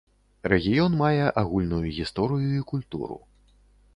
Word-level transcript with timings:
Рэгіён 0.53 0.95
мае 1.01 1.27
агульную 1.41 1.81
гісторыю 1.99 2.49
і 2.61 2.65
культуру. 2.75 3.21